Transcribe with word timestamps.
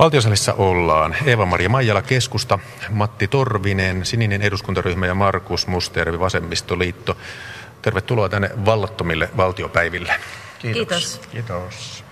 Valtiosalissa 0.00 0.54
ollaan. 0.54 1.16
Eeva-Maria 1.24 1.68
Maijala 1.68 2.02
keskusta, 2.02 2.58
Matti 2.90 3.28
Torvinen, 3.28 4.06
sininen 4.06 4.42
eduskuntaryhmä 4.42 5.06
ja 5.06 5.14
Markus 5.14 5.66
Mustervi, 5.66 6.20
vasemmistoliitto. 6.20 7.16
Tervetuloa 7.82 8.28
tänne 8.28 8.50
vallattomille 8.64 9.30
valtiopäiville. 9.36 10.12
Kiitos. 10.58 11.20
Kiitos. 11.32 12.04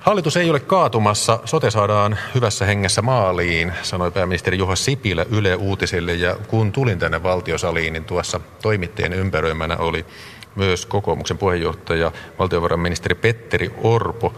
Hallitus 0.00 0.36
ei 0.36 0.50
ole 0.50 0.60
kaatumassa, 0.60 1.40
sote 1.44 1.70
saadaan 1.70 2.18
hyvässä 2.34 2.64
hengessä 2.64 3.02
maaliin, 3.02 3.72
sanoi 3.82 4.10
pääministeri 4.10 4.58
Juha 4.58 4.76
Sipilä 4.76 5.26
Yle 5.30 5.54
Uutisille. 5.54 6.14
Ja 6.14 6.36
kun 6.48 6.72
tulin 6.72 6.98
tänne 6.98 7.22
valtiosaliin, 7.22 7.92
niin 7.92 8.04
tuossa 8.04 8.40
toimittajien 8.62 9.12
ympäröimänä 9.12 9.76
oli 9.76 10.06
myös 10.54 10.86
kokoomuksen 10.86 11.38
puheenjohtaja, 11.38 12.12
valtiovarainministeri 12.38 13.14
Petteri 13.14 13.70
Orpo 13.82 14.34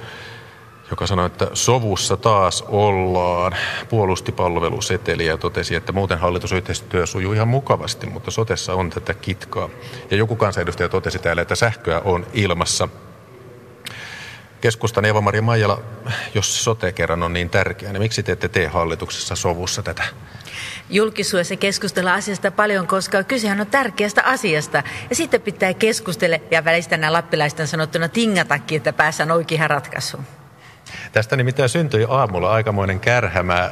joka 0.93 1.06
sanoi, 1.06 1.27
että 1.27 1.51
sovussa 1.55 2.16
taas 2.16 2.64
ollaan, 2.69 3.56
puolusti 3.88 4.32
palveluseteliä 4.32 5.32
ja 5.32 5.38
totesi, 5.38 5.74
että 5.74 5.92
muuten 5.92 6.18
hallitusyhteistyö 6.18 7.06
sujuu 7.06 7.32
ihan 7.32 7.48
mukavasti, 7.48 8.06
mutta 8.06 8.30
sotessa 8.30 8.74
on 8.74 8.91
tätä 8.91 9.15
kitkaa. 9.15 9.68
Ja 10.10 10.16
joku 10.16 10.37
kansanedustaja 10.37 10.88
totesi 10.88 11.18
täällä, 11.18 11.42
että 11.42 11.55
sähköä 11.55 12.01
on 12.05 12.27
ilmassa. 12.32 12.88
Keskustan 14.60 15.05
Eeva-Maria 15.05 15.42
Maijala, 15.42 15.80
jos 16.34 16.65
sote 16.65 16.93
kerran 16.93 17.23
on 17.23 17.32
niin 17.32 17.51
tärkeä, 17.51 17.93
niin 17.93 18.02
miksi 18.02 18.23
te 18.23 18.32
ette 18.32 18.48
tee 18.48 18.66
hallituksessa 18.66 19.37
sovussa 19.37 19.82
tätä? 19.82 20.04
julkisuudessa 20.90 21.56
keskustella 21.56 22.15
asiasta 22.15 22.51
paljon, 22.51 22.87
koska 22.87 23.23
kysehän 23.23 23.60
on 23.60 23.66
tärkeästä 23.66 24.23
asiasta. 24.24 24.82
Ja 25.10 25.16
sitten 25.16 25.43
pitää 25.43 25.74
keskustella 25.74 26.37
ja 26.51 26.65
välistä 26.65 26.96
nämä 26.96 27.12
lappilaisten 27.12 27.66
sanottuna 27.66 28.09
tingatakin, 28.09 28.77
että 28.77 28.93
päässään 28.93 29.30
oikeaan 29.30 29.70
ratkaisuun. 29.70 30.24
Tästä 31.12 31.37
nimittäin 31.37 31.69
syntyi 31.69 32.06
aamulla 32.09 32.52
aikamoinen 32.52 33.01
kärhämä. 33.01 33.71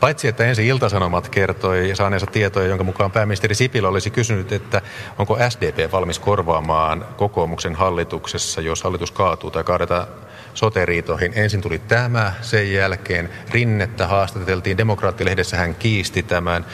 Paitsi 0.00 0.28
että 0.28 0.44
ensin 0.44 0.66
Iltasanomat 0.66 1.28
kertoi 1.28 1.90
saaneensa 1.94 2.26
tietoja, 2.26 2.68
jonka 2.68 2.84
mukaan 2.84 3.10
pääministeri 3.10 3.54
Sipilä 3.54 3.88
olisi 3.88 4.10
kysynyt, 4.10 4.52
että 4.52 4.82
onko 5.18 5.38
SDP 5.48 5.92
valmis 5.92 6.18
korvaamaan 6.18 7.06
kokoomuksen 7.16 7.74
hallituksessa, 7.74 8.60
jos 8.60 8.82
hallitus 8.82 9.10
kaatuu 9.10 9.50
tai 9.50 9.64
kaadetaan 9.64 10.06
soteriitoihin. 10.54 11.32
Ensin 11.36 11.60
tuli 11.60 11.78
tämä, 11.78 12.32
sen 12.40 12.72
jälkeen 12.72 13.30
Rinnettä 13.50 14.06
haastateltiin, 14.06 14.78
demokraattilehdessä 14.78 15.56
hän 15.56 15.74
kiisti 15.74 16.22
tämän. 16.22 16.66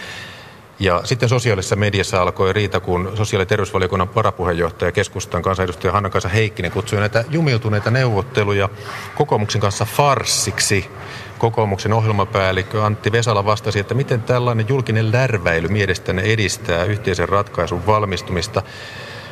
Ja 0.80 1.00
sitten 1.04 1.28
sosiaalisessa 1.28 1.76
mediassa 1.76 2.22
alkoi 2.22 2.52
riita, 2.52 2.80
kun 2.80 3.12
sosiaali- 3.14 3.42
ja 3.42 3.46
terveysvaliokunnan 3.46 4.14
varapuheenjohtaja 4.14 4.92
keskustan 4.92 5.42
kansanedustaja 5.42 5.92
Hanna-Kaisa 5.92 6.28
Heikkinen 6.28 6.70
kutsui 6.72 6.98
näitä 6.98 7.24
jumiutuneita 7.30 7.90
neuvotteluja 7.90 8.68
kokoomuksen 9.14 9.60
kanssa 9.60 9.84
farssiksi. 9.84 10.90
Kokoomuksen 11.38 11.92
ohjelmapäällikkö 11.92 12.84
Antti 12.84 13.12
Vesala 13.12 13.44
vastasi, 13.44 13.78
että 13.78 13.94
miten 13.94 14.22
tällainen 14.22 14.66
julkinen 14.68 15.12
lärväily 15.12 15.68
mielestäni 15.68 16.32
edistää 16.32 16.84
yhteisen 16.84 17.28
ratkaisun 17.28 17.86
valmistumista. 17.86 18.62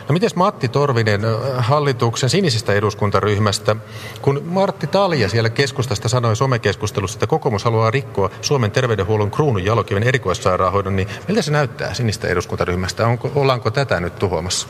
No 0.08 0.12
miten 0.12 0.30
Matti 0.34 0.68
Torvinen 0.68 1.20
hallituksen 1.58 2.30
sinisestä 2.30 2.72
eduskuntaryhmästä, 2.72 3.76
kun 4.22 4.42
Martti 4.44 4.86
Talja 4.86 5.28
siellä 5.28 5.50
keskustasta 5.50 6.08
sanoi 6.08 6.36
somekeskustelussa, 6.36 7.16
että 7.16 7.26
kokoomus 7.26 7.64
haluaa 7.64 7.90
rikkoa 7.90 8.30
Suomen 8.40 8.70
terveydenhuollon 8.70 9.30
kruunun 9.30 9.64
jalokiven 9.64 10.02
erikoissairaanhoidon, 10.02 10.96
niin 10.96 11.08
miltä 11.28 11.42
se 11.42 11.50
näyttää 11.50 11.94
sinistä 11.94 12.28
eduskuntaryhmästä? 12.28 13.06
Onko, 13.06 13.30
ollaanko 13.34 13.70
tätä 13.70 14.00
nyt 14.00 14.18
tuhoamassa? 14.18 14.68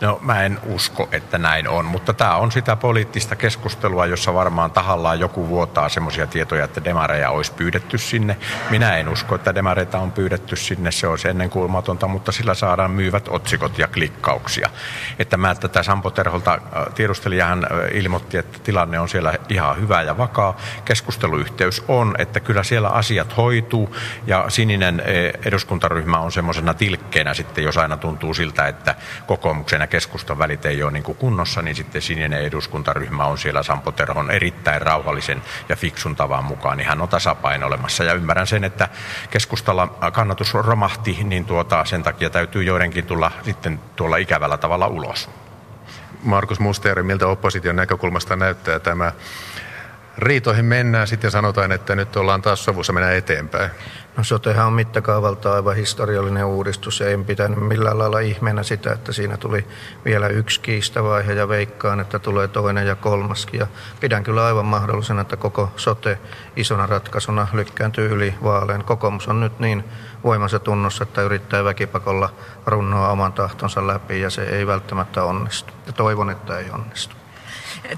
No 0.00 0.18
mä 0.22 0.44
en 0.44 0.58
usko, 0.66 1.08
että 1.12 1.38
näin 1.38 1.68
on, 1.68 1.84
mutta 1.84 2.12
tämä 2.12 2.36
on 2.36 2.52
sitä 2.52 2.76
poliittista 2.76 3.36
keskustelua, 3.36 4.06
jossa 4.06 4.34
varmaan 4.34 4.70
tahallaan 4.70 5.20
joku 5.20 5.48
vuotaa 5.48 5.88
semmoisia 5.88 6.26
tietoja, 6.26 6.64
että 6.64 6.84
demareja 6.84 7.30
olisi 7.30 7.52
pyydetty 7.52 7.98
sinne. 7.98 8.36
Minä 8.70 8.96
en 8.96 9.08
usko, 9.08 9.34
että 9.34 9.54
demareita 9.54 9.98
on 9.98 10.12
pyydetty 10.12 10.56
sinne, 10.56 10.92
se 10.92 11.06
olisi 11.06 11.28
ennenkuulmatonta, 11.28 12.08
mutta 12.08 12.32
sillä 12.32 12.54
saadaan 12.54 12.90
myyvät 12.90 13.28
otsikot 13.28 13.78
ja 13.78 13.88
klikkauksia 13.88 14.70
että 15.18 15.36
mä 15.36 15.54
tätä 15.54 15.82
Sampo 15.82 16.10
Terholta 16.10 16.52
äh, 16.52 16.94
tiedustelin 16.94 17.38
ja 17.38 17.46
hän 17.46 17.64
äh, 17.64 17.96
ilmoitti, 17.96 18.36
että 18.36 18.58
tilanne 18.58 19.00
on 19.00 19.08
siellä 19.08 19.34
ihan 19.48 19.80
hyvä 19.80 20.02
ja 20.02 20.18
vakaa. 20.18 20.56
Keskusteluyhteys 20.84 21.84
on, 21.88 22.14
että 22.18 22.40
kyllä 22.40 22.62
siellä 22.62 22.88
asiat 22.88 23.36
hoituu 23.36 23.96
ja 24.26 24.44
sininen 24.48 25.00
äh, 25.00 25.06
eduskuntaryhmä 25.44 26.18
on 26.18 26.32
semmoisena 26.32 26.74
tilkkeenä 26.74 27.34
sitten, 27.34 27.64
jos 27.64 27.76
aina 27.76 27.96
tuntuu 27.96 28.34
siltä, 28.34 28.68
että 28.68 28.94
kokoomuksen 29.26 29.80
ja 29.80 29.86
keskustan 29.86 30.38
välit 30.38 30.66
ei 30.66 30.82
ole 30.82 30.92
niin 30.92 31.02
kuin 31.02 31.18
kunnossa, 31.18 31.62
niin 31.62 31.76
sitten 31.76 32.02
sininen 32.02 32.42
eduskuntaryhmä 32.42 33.24
on 33.24 33.38
siellä 33.38 33.62
Sampo 33.62 33.92
Terhon 33.92 34.30
erittäin 34.30 34.82
rauhallisen 34.82 35.42
ja 35.68 35.76
fiksun 35.76 36.16
tavan 36.16 36.44
mukaan, 36.44 36.76
niin 36.76 36.88
hän 36.88 37.00
on 37.00 37.08
tasapainoilemassa. 37.08 38.04
Ja 38.04 38.14
ymmärrän 38.14 38.46
sen, 38.46 38.64
että 38.64 38.88
keskustalla 39.30 39.86
kannatus 40.12 40.54
romahti, 40.54 41.18
niin 41.24 41.44
tuota, 41.44 41.84
sen 41.84 42.02
takia 42.02 42.30
täytyy 42.30 42.62
joidenkin 42.62 43.06
tulla 43.06 43.30
sitten 43.42 43.80
tuolla 43.96 44.16
ikävällä 44.16 44.58
ulos. 44.86 45.30
Markus 46.22 46.60
Musteri, 46.60 47.02
miltä 47.02 47.26
opposition 47.26 47.76
näkökulmasta 47.76 48.36
näyttää 48.36 48.78
tämä? 48.78 49.12
Riitoihin 50.18 50.64
mennään, 50.64 51.06
sitten 51.06 51.30
sanotaan, 51.30 51.72
että 51.72 51.94
nyt 51.94 52.16
ollaan 52.16 52.42
taas 52.42 52.64
sovussa 52.64 52.92
mennä 52.92 53.12
eteenpäin. 53.12 53.70
No 54.16 54.24
sotehan 54.24 54.66
on 54.66 54.72
mittakaavalta 54.72 55.54
aivan 55.54 55.76
historiallinen 55.76 56.44
uudistus 56.44 57.00
ja 57.00 57.08
en 57.08 57.24
pitänyt 57.24 57.58
millään 57.58 57.98
lailla 57.98 58.20
ihmeenä 58.20 58.62
sitä, 58.62 58.92
että 58.92 59.12
siinä 59.12 59.36
tuli 59.36 59.66
vielä 60.04 60.28
yksi 60.28 60.60
kiistavaihe 60.60 61.32
ja 61.32 61.48
veikkaan, 61.48 62.00
että 62.00 62.18
tulee 62.18 62.48
toinen 62.48 62.86
ja 62.86 62.94
kolmaskin. 62.94 63.60
Ja 63.60 63.66
pidän 64.00 64.24
kyllä 64.24 64.46
aivan 64.46 64.66
mahdollisena, 64.66 65.20
että 65.20 65.36
koko 65.36 65.72
sote 65.76 66.18
isona 66.56 66.86
ratkaisuna 66.86 67.48
lykkääntyy 67.52 68.08
yli 68.08 68.34
vaaleen. 68.42 68.84
Kokoomus 68.84 69.28
on 69.28 69.40
nyt 69.40 69.58
niin 69.58 69.84
voimansa 70.24 70.58
tunnossa, 70.58 71.02
että 71.02 71.22
yrittää 71.22 71.64
väkipakolla 71.64 72.28
runnoa 72.66 73.08
oman 73.08 73.32
tahtonsa 73.32 73.86
läpi 73.86 74.20
ja 74.20 74.30
se 74.30 74.42
ei 74.42 74.66
välttämättä 74.66 75.24
onnistu. 75.24 75.72
Ja 75.86 75.92
toivon, 75.92 76.30
että 76.30 76.58
ei 76.58 76.70
onnistu. 76.70 77.25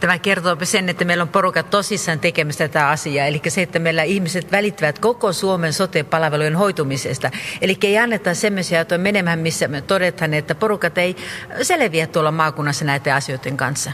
Tämä 0.01 0.19
kertoo 0.19 0.57
sen, 0.63 0.89
että 0.89 1.05
meillä 1.05 1.23
on 1.23 1.29
porukat 1.29 1.71
tosissaan 1.71 2.21
tekemässä 2.21 2.69
tätä 2.69 2.89
asiaa. 2.89 3.27
Eli 3.27 3.43
se, 3.49 3.63
että 3.63 3.79
meillä 3.79 4.03
ihmiset 4.03 4.53
välittävät 4.53 4.99
koko 4.99 5.33
Suomen 5.33 5.73
sote-palvelujen 5.73 6.57
hoitumisesta. 6.57 7.31
Eli 7.61 7.79
ei 7.83 7.99
anneta 7.99 8.35
semmoisia 8.35 8.81
että 8.81 8.99
menemään, 8.99 9.39
missä 9.39 9.69
me 9.69 9.81
todetaan, 9.81 10.35
että 10.35 10.55
porukat 10.55 10.99
ei 10.99 11.17
selviä 11.63 12.07
tuolla 12.07 12.31
maakunnassa 12.31 12.85
näiden 12.85 13.15
asioiden 13.15 13.57
kanssa. 13.57 13.93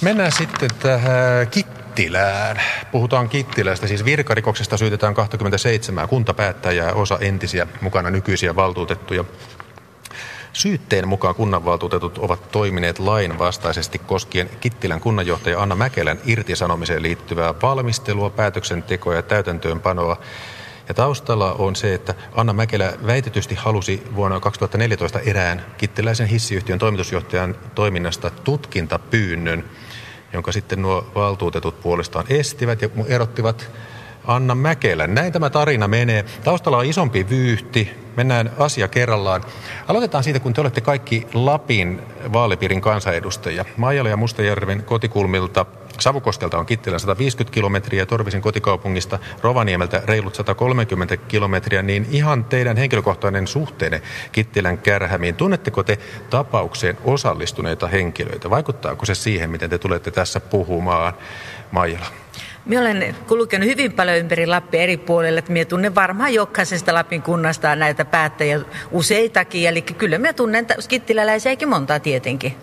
Mennään 0.00 0.32
sitten 0.32 0.70
tähän 0.78 1.46
Kittilään. 1.50 2.62
Puhutaan 2.92 3.28
Kittilästä, 3.28 3.86
siis 3.86 4.04
virkarikoksesta 4.04 4.76
syytetään 4.76 5.14
27 5.14 6.08
kuntapäättäjää, 6.08 6.92
osa 6.92 7.18
entisiä 7.20 7.66
mukana 7.80 8.10
nykyisiä 8.10 8.56
valtuutettuja. 8.56 9.24
Syytteen 10.52 11.08
mukaan 11.08 11.34
kunnanvaltuutetut 11.34 12.18
ovat 12.18 12.50
toimineet 12.52 12.98
lainvastaisesti 12.98 13.98
koskien 13.98 14.50
Kittilän 14.60 15.00
kunnanjohtaja 15.00 15.62
Anna 15.62 15.74
Mäkelän 15.74 16.20
irtisanomiseen 16.26 17.02
liittyvää 17.02 17.54
valmistelua, 17.62 18.30
päätöksentekoa 18.30 19.14
ja 19.14 19.22
täytäntöönpanoa. 19.22 20.16
Ja 20.88 20.94
taustalla 20.94 21.52
on 21.52 21.76
se, 21.76 21.94
että 21.94 22.14
Anna 22.34 22.52
Mäkelä 22.52 22.92
väitetysti 23.06 23.54
halusi 23.54 24.02
vuonna 24.14 24.40
2014 24.40 25.20
erään 25.20 25.66
kittiläisen 25.78 26.26
hissiyhtiön 26.26 26.78
toimitusjohtajan 26.78 27.56
toiminnasta 27.74 28.30
tutkintapyynnön, 28.30 29.64
jonka 30.32 30.52
sitten 30.52 30.82
nuo 30.82 31.10
valtuutetut 31.14 31.80
puolestaan 31.80 32.24
estivät 32.28 32.82
ja 32.82 32.88
erottivat 33.06 33.70
Anna 34.24 34.54
Mäkelän. 34.54 35.14
Näin 35.14 35.32
tämä 35.32 35.50
tarina 35.50 35.88
menee. 35.88 36.24
Taustalla 36.44 36.78
on 36.78 36.84
isompi 36.84 37.30
vyyhti. 37.30 37.99
Mennään 38.16 38.50
asia 38.58 38.88
kerrallaan. 38.88 39.44
Aloitetaan 39.88 40.24
siitä, 40.24 40.40
kun 40.40 40.52
te 40.52 40.60
olette 40.60 40.80
kaikki 40.80 41.26
Lapin 41.34 42.02
vaalipiirin 42.32 42.80
kansanedustajia. 42.80 43.64
Maijala 43.76 44.08
ja 44.08 44.16
Mustajärven 44.16 44.82
kotikulmilta 44.82 45.66
Savukoskelta 46.00 46.58
on 46.58 46.66
Kittilän 46.66 47.00
150 47.00 47.54
kilometriä, 47.54 48.06
Torvisen 48.06 48.40
kotikaupungista 48.40 49.18
Rovaniemeltä 49.42 50.02
reilut 50.04 50.34
130 50.34 51.16
kilometriä, 51.16 51.82
niin 51.82 52.06
ihan 52.10 52.44
teidän 52.44 52.76
henkilökohtainen 52.76 53.46
suhteenne 53.46 54.02
Kittilän 54.32 54.78
kärhämiin. 54.78 55.34
Tunnetteko 55.34 55.82
te 55.82 55.98
tapaukseen 56.30 56.98
osallistuneita 57.04 57.88
henkilöitä? 57.88 58.50
Vaikuttaako 58.50 59.06
se 59.06 59.14
siihen, 59.14 59.50
miten 59.50 59.70
te 59.70 59.78
tulette 59.78 60.10
tässä 60.10 60.40
puhumaan, 60.40 61.12
Maijala? 61.70 62.06
Minä 62.64 62.80
olen 62.80 63.16
kulkenut 63.28 63.68
hyvin 63.68 63.92
paljon 63.92 64.16
ympäri 64.16 64.46
Lappia 64.46 64.82
eri 64.82 64.96
puolille, 64.96 65.38
että 65.38 65.52
minä 65.52 65.64
tunnen 65.64 65.94
varmaan 65.94 66.34
jokaisesta 66.34 66.94
Lapin 66.94 67.22
kunnasta 67.22 67.76
näitä 67.76 68.04
päättäjiä 68.04 68.60
useitakin, 68.90 69.68
eli 69.68 69.82
kyllä 69.82 70.18
minä 70.18 70.32
tunnen 70.32 70.66
kittiläläisiäkin 70.88 71.68
montaa 71.68 72.00
tietenkin. 72.00 72.56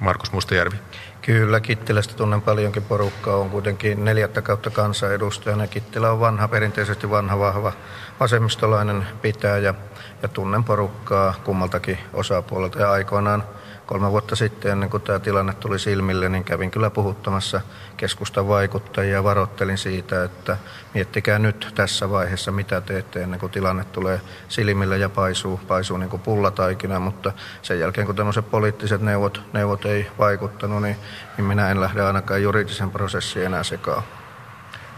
Markus 0.00 0.32
Mustajärvi. 0.32 0.76
Kyllä, 1.22 1.60
Kittilästä 1.60 2.14
tunnen 2.14 2.42
paljonkin 2.42 2.82
porukkaa. 2.82 3.36
On 3.36 3.50
kuitenkin 3.50 4.04
neljättä 4.04 4.42
kautta 4.42 4.70
kansanedustajana. 4.70 5.66
Kittilä 5.66 6.10
on 6.10 6.20
vanha, 6.20 6.48
perinteisesti 6.48 7.10
vanha, 7.10 7.38
vahva 7.38 7.72
vasemmistolainen 8.20 9.06
pitäjä 9.22 9.74
ja 10.22 10.28
tunnen 10.28 10.64
porukkaa 10.64 11.34
kummaltakin 11.44 11.98
osapuolelta. 12.12 12.80
Ja 12.80 12.90
aikoinaan 12.90 13.44
kolme 13.86 14.10
vuotta 14.10 14.36
sitten 14.36 14.72
ennen 14.72 14.90
kuin 14.90 15.02
tämä 15.02 15.18
tilanne 15.18 15.54
tuli 15.54 15.78
silmille, 15.78 16.28
niin 16.28 16.44
kävin 16.44 16.70
kyllä 16.70 16.90
puhuttamassa 16.90 17.60
keskustan 17.96 18.48
vaikuttajia 18.48 19.12
ja 19.12 19.24
varoittelin 19.24 19.78
siitä, 19.78 20.24
että 20.24 20.56
miettikää 20.94 21.38
nyt 21.38 21.72
tässä 21.74 22.10
vaiheessa, 22.10 22.52
mitä 22.52 22.80
teette 22.80 23.22
ennen 23.22 23.40
kuin 23.40 23.52
tilanne 23.52 23.84
tulee 23.84 24.20
silmille 24.48 24.98
ja 24.98 25.08
paisuu, 25.08 25.60
paisuu 25.68 25.96
niin 25.96 26.10
kuin 26.10 26.22
pullataikina, 26.22 27.00
mutta 27.00 27.32
sen 27.62 27.80
jälkeen 27.80 28.06
kun 28.06 28.16
tämmöiset 28.16 28.50
poliittiset 28.50 29.00
neuvot, 29.00 29.42
neuvot 29.52 29.84
ei 29.84 30.10
vaikuttanut, 30.18 30.82
niin, 30.82 30.96
niin 31.36 31.44
minä 31.44 31.70
en 31.70 31.80
lähde 31.80 32.02
ainakaan 32.02 32.42
juridisen 32.42 32.90
prosessiin 32.90 33.46
enää 33.46 33.62
sekaan. 33.62 34.02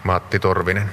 Matti 0.05 0.39
Torvinen. 0.39 0.91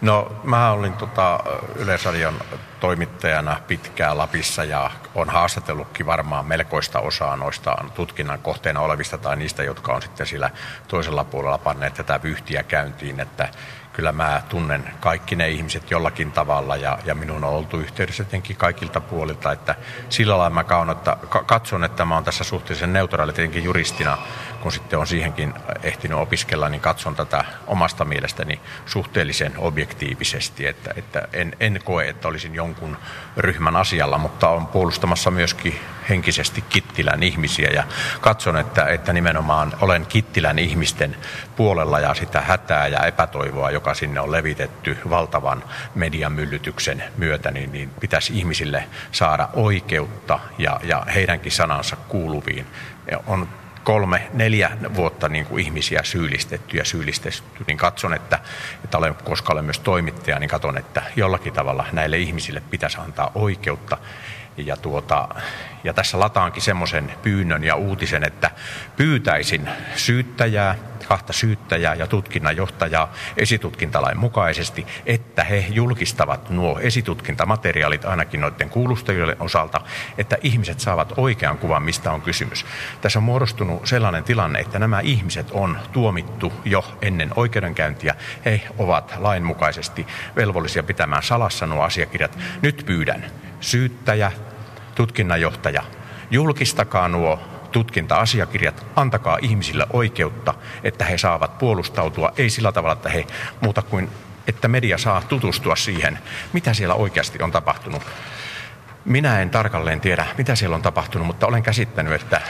No 0.00 0.32
mä 0.44 0.72
olin 0.72 0.92
tota 0.92 1.40
Yleisradion 1.76 2.40
toimittajana 2.80 3.60
pitkään 3.66 4.18
Lapissa 4.18 4.64
ja 4.64 4.90
on 5.14 5.30
haastatellutkin 5.30 6.06
varmaan 6.06 6.46
melkoista 6.46 7.00
osaa 7.00 7.36
noista 7.36 7.76
tutkinnan 7.94 8.38
kohteena 8.38 8.80
olevista 8.80 9.18
tai 9.18 9.36
niistä, 9.36 9.62
jotka 9.62 9.92
on 9.92 10.02
sitten 10.02 10.26
sillä 10.26 10.50
toisella 10.88 11.24
puolella 11.24 11.58
panneet 11.58 11.94
tätä 11.94 12.20
vyhtiä 12.22 12.62
käyntiin, 12.62 13.20
että 13.20 13.48
kyllä 13.92 14.12
mä 14.12 14.42
tunnen 14.48 14.84
kaikki 15.00 15.36
ne 15.36 15.48
ihmiset 15.48 15.90
jollakin 15.90 16.32
tavalla 16.32 16.76
ja, 16.76 16.98
ja 17.04 17.14
minun 17.14 17.44
on 17.44 17.54
oltu 17.54 17.78
yhteydessä 17.78 18.24
tietenkin 18.24 18.56
kaikilta 18.56 19.00
puolilta, 19.00 19.52
että 19.52 19.74
sillä 20.08 20.38
lailla 20.38 20.54
mä 20.54 20.64
kaunota, 20.64 21.16
katson, 21.46 21.84
että 21.84 22.04
mä 22.04 22.14
oon 22.14 22.24
tässä 22.24 22.44
suhteellisen 22.44 22.92
neutraali 22.92 23.32
tietenkin 23.32 23.64
juristina, 23.64 24.18
kun 24.62 24.72
sitten 24.72 24.98
on 24.98 25.06
siihenkin 25.06 25.54
ehtinyt 25.82 26.18
opiskella, 26.18 26.68
niin 26.68 26.80
katson 26.80 27.16
tätä 27.16 27.44
omasta 27.66 28.04
mielestäni 28.04 28.60
suhteellisen 28.86 29.52
objektiivisesti, 29.58 30.66
että, 30.66 30.94
että 30.96 31.28
en, 31.32 31.56
en 31.60 31.80
koe, 31.84 32.08
että 32.08 32.28
olisin 32.28 32.54
jonkun 32.54 32.96
ryhmän 33.36 33.76
asialla, 33.76 34.18
mutta 34.18 34.48
on 34.48 34.66
puolustamassa 34.66 35.30
myöskin 35.30 35.80
henkisesti 36.08 36.64
Kittilän 36.68 37.22
ihmisiä 37.22 37.70
ja 37.70 37.84
katson, 38.20 38.56
että, 38.56 38.84
että 38.84 39.12
nimenomaan 39.12 39.72
olen 39.80 40.06
Kittilän 40.06 40.58
ihmisten 40.58 41.16
puolella 41.56 42.00
ja 42.00 42.14
sitä 42.14 42.40
hätää 42.40 42.86
ja 42.86 43.06
epätoivoa, 43.06 43.70
joka 43.70 43.94
sinne 43.94 44.20
on 44.20 44.32
levitetty 44.32 44.98
valtavan 45.10 45.64
mediamyllytyksen 45.94 47.04
myötä, 47.16 47.50
niin, 47.50 47.72
niin 47.72 47.90
pitäisi 48.00 48.38
ihmisille 48.38 48.84
saada 49.12 49.48
oikeutta 49.52 50.38
ja, 50.58 50.80
ja 50.82 51.06
heidänkin 51.14 51.52
sanansa 51.52 51.96
kuuluviin. 51.96 52.66
On 53.26 53.48
kolme, 53.84 54.28
neljä 54.32 54.70
vuotta 54.94 55.28
niin 55.28 55.46
kuin 55.46 55.64
ihmisiä 55.64 56.02
syyllistetty 56.02 56.76
ja 56.76 56.84
syyllistetty, 56.84 57.64
niin 57.66 57.76
katson, 57.76 58.14
että, 58.14 58.38
että 58.84 58.98
olen, 58.98 59.14
koska 59.14 59.52
olen 59.52 59.64
myös 59.64 59.78
toimittaja, 59.78 60.38
niin 60.38 60.50
katson, 60.50 60.78
että 60.78 61.02
jollakin 61.16 61.52
tavalla 61.52 61.86
näille 61.92 62.18
ihmisille 62.18 62.62
pitäisi 62.70 62.98
antaa 63.00 63.30
oikeutta. 63.34 63.98
Ja, 64.56 64.76
tuota, 64.76 65.28
ja 65.84 65.94
tässä 65.94 66.20
lataankin 66.20 66.62
semmoisen 66.62 67.12
pyynnön 67.22 67.64
ja 67.64 67.76
uutisen, 67.76 68.24
että 68.24 68.50
pyytäisin 68.96 69.68
syyttäjää, 69.96 70.76
kahta 71.08 71.32
syyttäjää 71.32 71.94
ja 71.94 72.06
tutkinnanjohtajaa 72.06 73.12
esitutkintalain 73.36 74.18
mukaisesti, 74.18 74.86
että 75.06 75.44
he 75.44 75.66
julkistavat 75.70 76.50
nuo 76.50 76.78
esitutkintamateriaalit 76.78 78.04
ainakin 78.04 78.40
noiden 78.40 78.70
kuulustajien 78.70 79.36
osalta, 79.40 79.80
että 80.18 80.38
ihmiset 80.42 80.80
saavat 80.80 81.12
oikean 81.16 81.58
kuvan, 81.58 81.82
mistä 81.82 82.12
on 82.12 82.22
kysymys. 82.22 82.66
Tässä 83.00 83.18
on 83.18 83.22
muodostunut 83.22 83.86
sellainen 83.86 84.24
tilanne, 84.24 84.58
että 84.58 84.78
nämä 84.78 85.00
ihmiset 85.00 85.50
on 85.50 85.78
tuomittu 85.92 86.52
jo 86.64 86.84
ennen 87.02 87.30
oikeudenkäyntiä. 87.36 88.14
He 88.44 88.60
ovat 88.78 89.14
lainmukaisesti 89.18 90.06
velvollisia 90.36 90.82
pitämään 90.82 91.22
salassa 91.22 91.66
nuo 91.66 91.82
asiakirjat. 91.82 92.38
Nyt 92.62 92.82
pyydän 92.86 93.30
syyttäjä, 93.60 94.32
tutkinnanjohtaja, 95.00 95.82
julkistakaa 96.30 97.08
nuo 97.08 97.40
tutkinta-asiakirjat, 97.72 98.86
antakaa 98.96 99.38
ihmisille 99.42 99.86
oikeutta, 99.92 100.54
että 100.84 101.04
he 101.04 101.18
saavat 101.18 101.58
puolustautua, 101.58 102.32
ei 102.36 102.50
sillä 102.50 102.72
tavalla, 102.72 102.92
että 102.92 103.08
he 103.08 103.26
muuta 103.60 103.82
kuin, 103.82 104.10
että 104.46 104.68
media 104.68 104.98
saa 104.98 105.22
tutustua 105.28 105.76
siihen, 105.76 106.18
mitä 106.52 106.74
siellä 106.74 106.94
oikeasti 106.94 107.42
on 107.42 107.52
tapahtunut. 107.52 108.02
Minä 109.04 109.40
en 109.40 109.50
tarkalleen 109.50 110.00
tiedä, 110.00 110.26
mitä 110.38 110.54
siellä 110.54 110.76
on 110.76 110.82
tapahtunut, 110.82 111.26
mutta 111.26 111.46
olen 111.46 111.62
käsittänyt, 111.62 112.22
että 112.22 112.40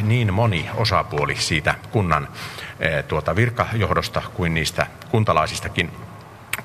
niin 0.00 0.34
moni 0.34 0.70
osapuoli 0.74 1.36
siitä 1.36 1.74
kunnan 1.90 2.28
eh, 2.80 3.04
tuota, 3.04 3.36
virkajohdosta 3.36 4.22
kuin 4.34 4.54
niistä 4.54 4.86
kuntalaisistakin 5.10 5.90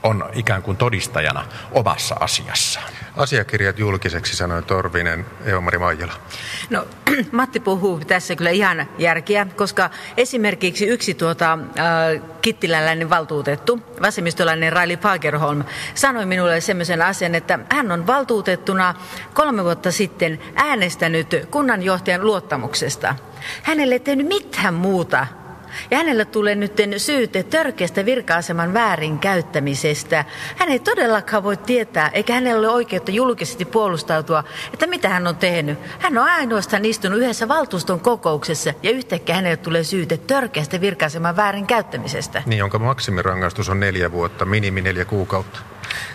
on 0.07 0.29
ikään 0.33 0.61
kuin 0.61 0.77
todistajana 0.77 1.45
omassa 1.71 2.15
asiassaan. 2.19 2.91
Asiakirjat 3.17 3.79
julkiseksi, 3.79 4.35
sanoi 4.35 4.63
Torvinen 4.63 5.25
Eomari 5.45 5.77
Maijala. 5.77 6.13
No 6.69 6.87
Matti 7.31 7.59
puhuu 7.59 7.99
tässä 7.99 8.35
kyllä 8.35 8.49
ihan 8.49 8.87
järkiä, 8.97 9.47
koska 9.55 9.89
esimerkiksi 10.17 10.85
yksi 10.85 11.13
tuota, 11.13 11.53
äh, 11.53 12.21
kittiläläinen 12.41 13.09
valtuutettu, 13.09 13.79
vasemmistolainen 14.01 14.73
Raili 14.73 14.97
Fagerholm, 14.97 15.63
sanoi 15.95 16.25
minulle 16.25 16.61
semmoisen 16.61 17.01
asian, 17.01 17.35
että 17.35 17.59
hän 17.71 17.91
on 17.91 18.07
valtuutettuna 18.07 18.95
kolme 19.33 19.63
vuotta 19.63 19.91
sitten 19.91 20.39
äänestänyt 20.55 21.27
kunnanjohtajan 21.51 22.25
luottamuksesta. 22.25 23.15
Hänelle 23.63 23.95
ei 23.95 23.99
tehnyt 23.99 24.27
mitään 24.27 24.73
muuta 24.73 25.27
ja 25.91 25.97
hänelle 25.97 26.25
tulee 26.25 26.55
nyt 26.55 26.73
syyte 26.97 27.43
törkeästä 27.43 28.05
virka-aseman 28.05 28.73
väärinkäyttämisestä. 28.73 30.25
Hän 30.55 30.69
ei 30.69 30.79
todellakaan 30.79 31.43
voi 31.43 31.57
tietää, 31.57 32.09
eikä 32.13 32.33
hänellä 32.33 32.59
ole 32.59 32.69
oikeutta 32.69 33.11
julkisesti 33.11 33.65
puolustautua, 33.65 34.43
että 34.73 34.87
mitä 34.87 35.09
hän 35.09 35.27
on 35.27 35.35
tehnyt. 35.35 35.79
Hän 35.99 36.17
on 36.17 36.27
ainoastaan 36.27 36.85
istunut 36.85 37.19
yhdessä 37.19 37.47
valtuuston 37.47 37.99
kokouksessa 37.99 38.73
ja 38.83 38.91
yhtäkkiä 38.91 39.35
hänelle 39.35 39.57
tulee 39.57 39.83
syyte 39.83 40.17
törkeästä 40.17 40.81
virka-aseman 40.81 41.35
väärinkäyttämisestä. 41.35 42.43
Niin, 42.45 42.59
jonka 42.59 42.79
maksimirangaistus 42.79 43.69
on 43.69 43.79
neljä 43.79 44.11
vuotta, 44.11 44.45
minimi 44.45 44.81
neljä 44.81 45.05
kuukautta. 45.05 45.59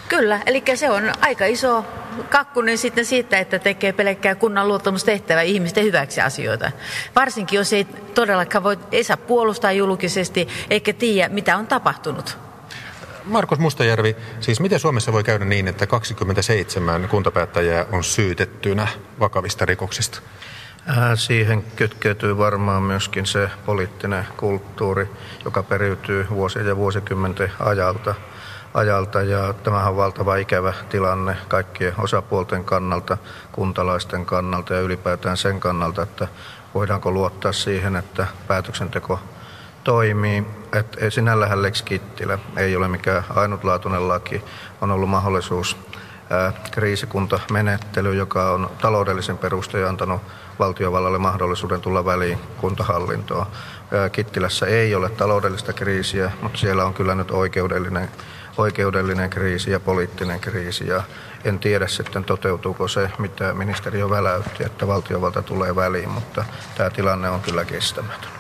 Kyllä, 0.08 0.40
eli 0.46 0.62
se 0.74 0.90
on 0.90 1.12
aika 1.20 1.46
iso 1.46 1.84
kakkunen 2.28 2.78
sitten 2.78 3.04
siitä, 3.04 3.38
että 3.38 3.58
tekee 3.58 3.92
pelkkää 3.92 4.34
kunnan 4.34 4.68
luottamustehtävää 4.68 5.42
ihmisten 5.42 5.84
hyväksi 5.84 6.20
asioita. 6.20 6.72
Varsinkin, 7.16 7.56
jos 7.56 7.72
ei 7.72 7.84
todellakaan 8.14 8.64
voi, 8.64 8.78
ei 8.92 9.04
saa 9.04 9.16
puolustaa 9.16 9.72
julkisesti, 9.72 10.48
eikä 10.70 10.92
tiedä, 10.92 11.28
mitä 11.28 11.56
on 11.56 11.66
tapahtunut. 11.66 12.38
Markus 13.24 13.58
Mustajärvi, 13.58 14.16
siis 14.40 14.60
miten 14.60 14.80
Suomessa 14.80 15.12
voi 15.12 15.24
käydä 15.24 15.44
niin, 15.44 15.68
että 15.68 15.86
27 15.86 17.08
kuntapäättäjää 17.08 17.86
on 17.92 18.04
syytettynä 18.04 18.88
vakavista 19.20 19.66
rikoksista? 19.66 20.20
Äh, 20.90 20.96
siihen 21.14 21.64
kytkeytyy 21.76 22.38
varmaan 22.38 22.82
myöskin 22.82 23.26
se 23.26 23.48
poliittinen 23.66 24.26
kulttuuri, 24.36 25.08
joka 25.44 25.62
periytyy 25.62 26.26
vuosien 26.30 26.66
ja 26.66 26.76
vuosikymmenten 26.76 27.52
ajalta– 27.60 28.14
ajalta 28.74 29.22
ja 29.22 29.52
tämähän 29.52 29.90
on 29.90 29.96
valtava 29.96 30.36
ikävä 30.36 30.72
tilanne 30.88 31.36
kaikkien 31.48 31.94
osapuolten 31.98 32.64
kannalta, 32.64 33.18
kuntalaisten 33.52 34.26
kannalta 34.26 34.74
ja 34.74 34.80
ylipäätään 34.80 35.36
sen 35.36 35.60
kannalta, 35.60 36.02
että 36.02 36.28
voidaanko 36.74 37.10
luottaa 37.10 37.52
siihen, 37.52 37.96
että 37.96 38.26
päätöksenteko 38.48 39.20
toimii. 39.84 40.46
Että 40.72 41.10
sinällähän 41.10 41.62
Lex 41.62 41.82
Kittilä 41.82 42.38
ei 42.56 42.76
ole 42.76 42.88
mikään 42.88 43.24
ainutlaatuinen 43.34 44.08
laki. 44.08 44.44
On 44.80 44.90
ollut 44.90 45.08
mahdollisuus 45.08 45.76
kriisikuntamenettely, 46.70 48.14
joka 48.14 48.50
on 48.50 48.70
taloudellisen 48.80 49.38
perusteen 49.38 49.88
antanut 49.88 50.22
valtiovallalle 50.58 51.18
mahdollisuuden 51.18 51.80
tulla 51.80 52.04
väliin 52.04 52.38
kuntahallintoon. 52.60 53.46
Kittilässä 54.12 54.66
ei 54.66 54.94
ole 54.94 55.10
taloudellista 55.10 55.72
kriisiä, 55.72 56.30
mutta 56.42 56.58
siellä 56.58 56.84
on 56.84 56.94
kyllä 56.94 57.14
nyt 57.14 57.30
oikeudellinen 57.30 58.10
oikeudellinen 58.56 59.30
kriisi 59.30 59.70
ja 59.70 59.80
poliittinen 59.80 60.40
kriisi. 60.40 60.86
Ja 60.86 61.02
en 61.44 61.58
tiedä 61.58 61.86
sitten 61.86 62.24
toteutuuko 62.24 62.88
se, 62.88 63.10
mitä 63.18 63.54
ministeriö 63.54 64.10
väläytti, 64.10 64.64
että 64.64 64.86
valtiovalta 64.86 65.42
tulee 65.42 65.76
väliin, 65.76 66.08
mutta 66.08 66.44
tämä 66.76 66.90
tilanne 66.90 67.30
on 67.30 67.40
kyllä 67.40 67.64
kestämätön. 67.64 68.30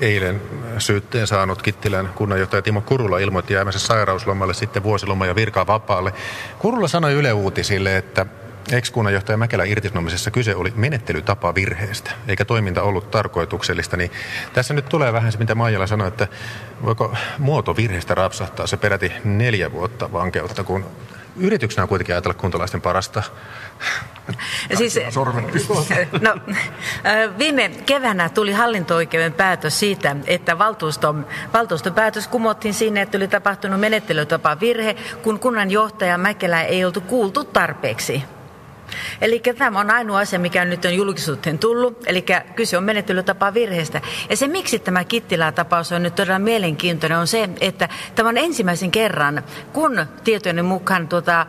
Eilen 0.00 0.42
syytteen 0.78 1.26
saanut 1.26 1.62
Kittilän 1.62 2.10
kunnanjohtaja 2.14 2.62
Timo 2.62 2.80
Kurula 2.80 3.18
ilmoitti 3.18 3.54
jäämänsä 3.54 3.78
sairauslomalle 3.78 4.54
sitten 4.54 4.82
vuosiloma 4.82 5.26
ja 5.26 5.34
virkaa 5.34 5.66
vapaalle. 5.66 6.12
Kurula 6.58 6.88
sanoi 6.88 7.12
Yle 7.12 7.32
Uutisille, 7.32 7.96
että 7.96 8.26
ex-kunnanjohtaja 8.72 9.36
Mäkelän 9.36 9.68
irtisanomisessa 9.68 10.30
kyse 10.30 10.56
oli 10.56 10.72
menettelytapa 10.76 11.54
virheestä, 11.54 12.10
eikä 12.28 12.44
toiminta 12.44 12.82
ollut 12.82 13.10
tarkoituksellista. 13.10 13.96
Niin 13.96 14.10
tässä 14.52 14.74
nyt 14.74 14.88
tulee 14.88 15.12
vähän 15.12 15.32
se, 15.32 15.38
mitä 15.38 15.54
Maijala 15.54 15.86
sanoi, 15.86 16.08
että 16.08 16.28
voiko 16.84 17.14
muoto 17.38 17.76
virheestä 17.76 18.14
rapsahtaa 18.14 18.66
se 18.66 18.76
peräti 18.76 19.12
neljä 19.24 19.72
vuotta 19.72 20.12
vankeutta, 20.12 20.64
kun 20.64 20.86
yrityksenä 21.36 21.82
on 21.82 21.88
kuitenkin 21.88 22.14
ajatella 22.14 22.34
kuntalaisten 22.34 22.80
parasta. 22.80 23.22
Siis, 24.74 24.98
no, 26.20 26.36
viime 27.38 27.68
keväänä 27.86 28.28
tuli 28.28 28.52
hallinto-oikeuden 28.52 29.32
päätös 29.32 29.80
siitä, 29.80 30.16
että 30.26 30.58
valtuuston, 30.58 31.26
valtuuston 31.52 31.94
päätös 31.94 32.28
kumottiin 32.28 32.74
sinne, 32.74 33.02
että 33.02 33.18
oli 33.18 33.28
tapahtunut 33.28 33.80
menettelytapa 33.80 34.60
virhe, 34.60 34.96
kun 35.22 35.38
kunnanjohtaja 35.38 36.18
Mäkelä 36.18 36.62
ei 36.62 36.84
oltu 36.84 37.00
kuultu 37.00 37.44
tarpeeksi. 37.44 38.22
Eli 39.20 39.42
tämä 39.58 39.80
on 39.80 39.90
ainoa 39.90 40.18
asia, 40.18 40.38
mikä 40.38 40.64
nyt 40.64 40.84
on 40.84 40.94
julkisuuteen 40.94 41.58
tullut, 41.58 42.02
eli 42.06 42.24
kyse 42.54 42.76
on 42.76 42.84
menettelytapa 42.84 43.54
virheestä. 43.54 44.00
Ja 44.30 44.36
se, 44.36 44.48
miksi 44.48 44.78
tämä 44.78 45.04
Kittilä-tapaus 45.04 45.92
on 45.92 46.02
nyt 46.02 46.14
todella 46.14 46.38
mielenkiintoinen, 46.38 47.18
on 47.18 47.26
se, 47.26 47.48
että 47.60 47.88
tämä 48.14 48.28
on 48.28 48.38
ensimmäisen 48.38 48.90
kerran, 48.90 49.42
kun 49.72 50.06
tietojen 50.24 50.64
mukaan 50.64 51.08
tuota, 51.08 51.46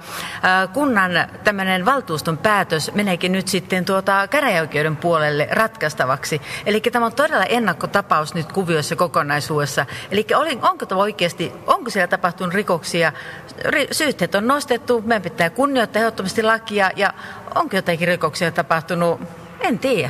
kunnan 0.74 1.12
tämmöinen 1.44 1.86
valtuuston 1.86 2.38
päätös 2.38 2.92
meneekin 2.94 3.32
nyt 3.32 3.48
sitten 3.48 3.86
tuota 3.86 4.28
käräjäoikeuden 4.28 4.96
puolelle 4.96 5.48
ratkaistavaksi. 5.52 6.42
Eli 6.66 6.82
tämä 6.82 7.06
on 7.06 7.14
todella 7.14 7.46
ennakkotapaus 7.46 8.34
nyt 8.34 8.52
kuviossa 8.52 8.96
kokonaisuudessa. 8.96 9.86
Eli 10.12 10.28
onko 10.62 10.86
tämä 10.86 11.02
oikeasti, 11.02 11.52
onko 11.68 11.90
siellä 11.90 12.08
tapahtunut 12.08 12.54
rikoksia? 12.54 13.12
Syytteet 13.92 14.36
on 14.36 14.48
nostettu, 14.48 15.02
meidän 15.06 15.22
pitää 15.22 15.50
kunnioittaa 15.50 16.00
ehdottomasti 16.00 16.44
lakia 16.44 16.92
ja 16.96 17.14
onko 17.56 17.76
jotakin 17.76 18.08
rikoksia 18.08 18.52
tapahtunut? 18.52 19.22
En 19.60 19.80
tiedä. 19.80 20.10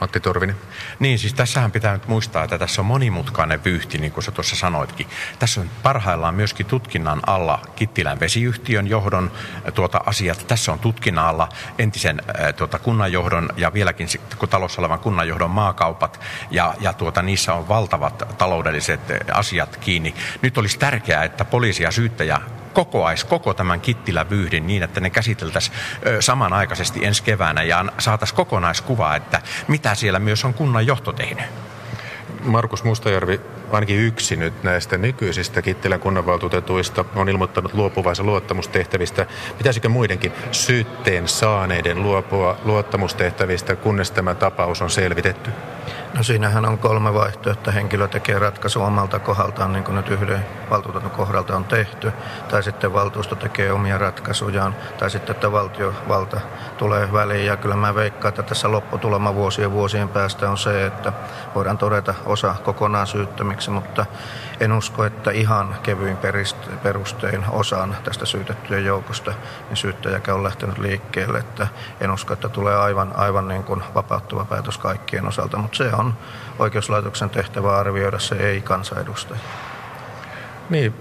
Matti 0.00 0.20
Torvinen. 0.20 0.56
Niin, 0.98 1.18
siis 1.18 1.34
tässähän 1.34 1.72
pitää 1.72 1.92
nyt 1.92 2.08
muistaa, 2.08 2.44
että 2.44 2.58
tässä 2.58 2.82
on 2.82 2.86
monimutkainen 2.86 3.64
vyyhti, 3.64 3.98
niin 3.98 4.12
kuin 4.12 4.24
sä 4.24 4.30
tuossa 4.30 4.56
sanoitkin. 4.56 5.06
Tässä 5.38 5.60
on 5.60 5.70
parhaillaan 5.82 6.34
myöskin 6.34 6.66
tutkinnan 6.66 7.20
alla 7.26 7.62
Kittilän 7.76 8.20
vesiyhtiön 8.20 8.86
johdon 8.86 9.32
tuota, 9.74 10.00
asiat. 10.06 10.44
Tässä 10.48 10.72
on 10.72 10.78
tutkinnan 10.78 11.26
alla 11.26 11.48
entisen 11.78 12.22
tuota, 12.56 12.78
kunnanjohdon 12.78 13.48
ja 13.56 13.72
vieläkin 13.72 14.08
kun 14.38 14.48
talossa 14.48 14.80
olevan 14.80 14.98
kunnanjohdon 14.98 15.50
maakaupat. 15.50 16.20
Ja, 16.50 16.74
ja 16.80 16.92
tuota, 16.92 17.22
niissä 17.22 17.54
on 17.54 17.68
valtavat 17.68 18.38
taloudelliset 18.38 19.00
asiat 19.32 19.76
kiinni. 19.76 20.14
Nyt 20.42 20.58
olisi 20.58 20.78
tärkeää, 20.78 21.24
että 21.24 21.44
poliisi 21.44 21.82
ja 21.82 21.90
syyttäjä 21.90 22.40
kokoaisi 22.78 23.26
koko 23.26 23.54
tämän 23.54 23.80
Kittilä-vyyhdin 23.80 24.66
niin, 24.66 24.82
että 24.82 25.00
ne 25.00 25.10
käsiteltäisiin 25.10 25.76
samanaikaisesti 26.20 27.04
ensi 27.04 27.22
keväänä 27.22 27.62
ja 27.62 27.84
saataisiin 27.98 28.36
kokonaiskuva, 28.36 29.16
että 29.16 29.42
mitä 29.68 29.94
siellä 29.94 30.18
myös 30.18 30.44
on 30.44 30.54
kunnan 30.54 30.86
johto 30.86 31.12
tehnyt. 31.12 31.44
Markus 32.42 32.84
Mustajärvi, 32.84 33.40
ainakin 33.72 33.98
yksi 33.98 34.36
nyt 34.36 34.62
näistä 34.62 34.98
nykyisistä 34.98 35.62
Kittilän 35.62 36.00
kunnanvaltuutetuista 36.00 37.04
on 37.14 37.28
ilmoittanut 37.28 37.74
luopuvansa 37.74 38.22
luottamustehtävistä. 38.22 39.26
Pitäisikö 39.58 39.88
muidenkin 39.88 40.32
syytteen 40.52 41.28
saaneiden 41.28 42.02
luopua 42.02 42.58
luottamustehtävistä, 42.64 43.76
kunnes 43.76 44.10
tämä 44.10 44.34
tapaus 44.34 44.82
on 44.82 44.90
selvitetty? 44.90 45.50
No 46.18 46.24
siinähän 46.24 46.66
on 46.66 46.78
kolme 46.78 47.14
vaihtoehtoa. 47.14 47.72
Henkilö 47.72 48.08
tekee 48.08 48.38
ratkaisu 48.38 48.82
omalta 48.82 49.18
kohdaltaan, 49.18 49.72
niin 49.72 49.84
kuin 49.84 49.94
nyt 49.94 50.08
yhden 50.08 50.46
valtuutetun 50.70 51.10
kohdalta 51.10 51.56
on 51.56 51.64
tehty, 51.64 52.12
tai 52.50 52.62
sitten 52.62 52.92
valtuusto 52.92 53.34
tekee 53.34 53.72
omia 53.72 53.98
ratkaisujaan, 53.98 54.76
tai 54.98 55.10
sitten, 55.10 55.34
että 55.34 55.52
valtiovalta 55.52 56.40
tulee 56.78 57.12
väliin. 57.12 57.46
Ja 57.46 57.56
kyllä 57.56 57.76
mä 57.76 57.94
veikkaan, 57.94 58.28
että 58.28 58.42
tässä 58.42 58.72
lopputulema 58.72 59.34
vuosien 59.34 59.72
vuosien 59.72 60.08
päästä 60.08 60.50
on 60.50 60.58
se, 60.58 60.86
että 60.86 61.12
voidaan 61.54 61.78
todeta 61.78 62.14
osa 62.26 62.54
kokonaan 62.64 63.06
syyttömiksi, 63.06 63.70
mutta 63.70 64.06
en 64.60 64.72
usko, 64.72 65.04
että 65.04 65.30
ihan 65.30 65.76
kevyin 65.82 66.18
perustein 66.82 67.44
osaan 67.50 67.96
tästä 68.04 68.26
syytettyjen 68.26 68.84
joukosta 68.84 69.32
niin 69.68 69.76
syyttäjäkään 69.76 70.38
on 70.38 70.44
lähtenyt 70.44 70.78
liikkeelle. 70.78 71.38
Että 71.38 71.68
en 72.00 72.10
usko, 72.10 72.32
että 72.34 72.48
tulee 72.48 72.76
aivan, 72.76 73.12
aivan 73.16 73.48
niin 73.48 73.64
kuin 73.64 73.82
vapauttava 73.94 74.44
päätös 74.44 74.78
kaikkien 74.78 75.28
osalta, 75.28 75.58
mutta 75.58 75.76
se 75.76 75.90
on 75.92 76.07
oikeuslaitoksen 76.58 77.30
tehtävä 77.30 77.78
arvioida, 77.78 78.18
se 78.18 78.34
ei 78.34 78.60
kansanedustaja. 78.60 79.40
Niin, 80.70 80.94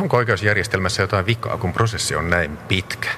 onko 0.00 0.16
oikeusjärjestelmässä 0.16 1.02
jotain 1.02 1.26
vikaa, 1.26 1.56
kun 1.56 1.72
prosessi 1.72 2.16
on 2.16 2.30
näin 2.30 2.56
pitkä? 2.56 3.08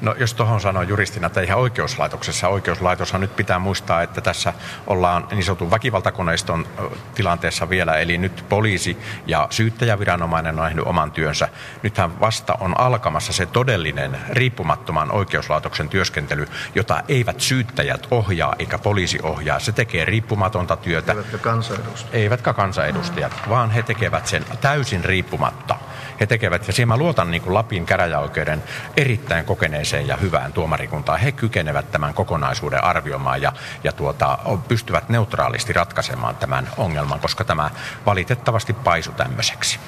No 0.00 0.14
jos 0.18 0.34
tuohon 0.34 0.60
sanoo 0.60 0.82
juristina, 0.82 1.26
että 1.26 1.40
ihan 1.40 1.58
oikeuslaitoksessa, 1.58 2.48
oikeuslaitoshan 2.48 3.20
nyt 3.20 3.36
pitää 3.36 3.58
muistaa, 3.58 4.02
että 4.02 4.20
tässä 4.20 4.52
ollaan 4.86 5.28
niin 5.30 5.44
sanotun 5.44 5.70
väkivaltakoneiston 5.70 6.66
tilanteessa 7.14 7.68
vielä, 7.68 7.96
eli 7.96 8.18
nyt 8.18 8.44
poliisi 8.48 8.96
ja 9.26 9.46
syyttäjäviranomainen 9.50 10.58
on 10.58 10.64
nähnyt 10.64 10.86
oman 10.86 11.10
työnsä. 11.10 11.48
Nythän 11.82 12.20
vasta 12.20 12.54
on 12.60 12.80
alkamassa 12.80 13.32
se 13.32 13.46
todellinen 13.46 14.18
riippumattoman 14.30 15.12
oikeuslaitoksen 15.12 15.88
työskentely, 15.88 16.46
jota 16.74 17.02
eivät 17.08 17.40
syyttäjät 17.40 18.06
ohjaa 18.10 18.54
eikä 18.58 18.78
poliisi 18.78 19.18
ohjaa. 19.22 19.58
Se 19.58 19.72
tekee 19.72 20.04
riippumatonta 20.04 20.76
työtä. 20.76 21.12
Eivätkä 21.12 21.38
kansanedustajat. 21.38 22.14
Eivätkä 22.14 22.52
kansanedustajat, 22.52 23.32
vaan 23.48 23.70
he 23.70 23.82
tekevät 23.82 24.26
sen 24.26 24.44
täysin 24.60 25.04
riippumatta 25.04 25.76
he 26.20 26.26
tekevät. 26.26 26.66
Ja 26.66 26.72
siihen 26.72 26.88
mä 26.88 26.96
luotan 26.96 27.30
niin 27.30 27.42
kuin 27.42 27.54
Lapin 27.54 27.86
käräjäoikeuden 27.86 28.62
erittäin 28.96 29.44
kokeneeseen 29.44 30.06
ja 30.06 30.16
hyvään 30.16 30.52
tuomarikuntaan. 30.52 31.20
He 31.20 31.32
kykenevät 31.32 31.90
tämän 31.90 32.14
kokonaisuuden 32.14 32.84
arvioimaan 32.84 33.42
ja, 33.42 33.52
ja 33.84 33.92
tuota, 33.92 34.38
pystyvät 34.68 35.08
neutraalisti 35.08 35.72
ratkaisemaan 35.72 36.36
tämän 36.36 36.68
ongelman, 36.76 37.20
koska 37.20 37.44
tämä 37.44 37.70
valitettavasti 38.06 38.72
paisu 38.72 39.12
tämmöiseksi. 39.12 39.78